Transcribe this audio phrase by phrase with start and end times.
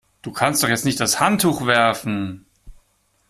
[0.23, 2.47] Du kannst doch jetzt nicht das Handtuch werfen!